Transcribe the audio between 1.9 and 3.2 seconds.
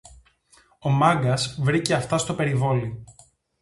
αυτά στο περιβόλι